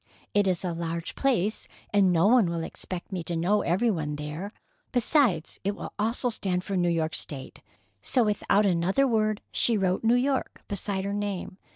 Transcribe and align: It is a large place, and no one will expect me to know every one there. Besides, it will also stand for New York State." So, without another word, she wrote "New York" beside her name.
It 0.33 0.47
is 0.47 0.65
a 0.65 0.73
large 0.73 1.13
place, 1.13 1.67
and 1.93 2.11
no 2.11 2.25
one 2.25 2.49
will 2.49 2.63
expect 2.63 3.11
me 3.11 3.23
to 3.25 3.35
know 3.35 3.61
every 3.61 3.91
one 3.91 4.15
there. 4.15 4.51
Besides, 4.91 5.59
it 5.63 5.75
will 5.75 5.93
also 5.99 6.29
stand 6.29 6.63
for 6.63 6.75
New 6.75 6.89
York 6.89 7.13
State." 7.13 7.59
So, 8.01 8.23
without 8.23 8.65
another 8.65 9.05
word, 9.07 9.41
she 9.51 9.77
wrote 9.77 10.03
"New 10.03 10.15
York" 10.15 10.63
beside 10.67 11.05
her 11.05 11.13
name. 11.13 11.59